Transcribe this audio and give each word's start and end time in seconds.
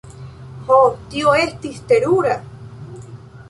Ho, 0.69 0.79
tio 1.11 1.35
estis 1.43 1.85
terura! 1.95 2.35